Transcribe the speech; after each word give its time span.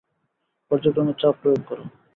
পর্যায়ক্রমে 0.71 1.13
চাপ 1.21 1.33
প্রয়োগ 1.41 1.61
করো। 1.67 1.83